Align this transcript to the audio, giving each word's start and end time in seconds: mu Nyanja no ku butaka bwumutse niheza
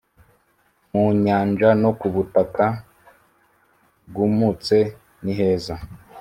mu 0.91 1.05
Nyanja 1.23 1.69
no 1.81 1.91
ku 1.99 2.07
butaka 2.13 2.65
bwumutse 4.13 4.77
niheza 5.23 5.75